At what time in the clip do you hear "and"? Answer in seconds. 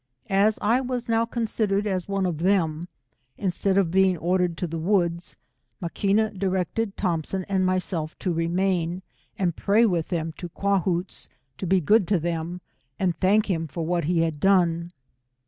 7.47-7.63, 9.37-9.55, 12.97-13.15